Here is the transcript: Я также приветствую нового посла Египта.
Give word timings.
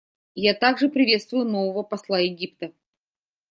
Я 0.41 0.55
также 0.55 0.89
приветствую 0.89 1.45
нового 1.45 1.83
посла 1.83 2.17
Египта. 2.21 2.71